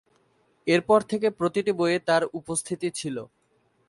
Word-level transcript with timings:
এরপর 0.67 0.99
থেকে 1.11 1.27
প্রতিটি 1.39 1.71
বইয়ে 1.79 1.99
তাঁর 2.07 2.23
উপস্থিতি 2.39 2.87
ছিল। 2.99 3.17